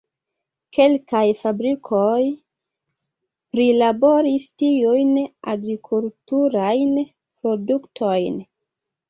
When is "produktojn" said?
7.13-8.43